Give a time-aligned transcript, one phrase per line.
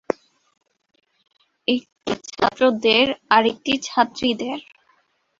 [1.67, 3.05] একটি ছাত্রদের
[3.29, 4.57] আরেকটি ছাত্রীদের।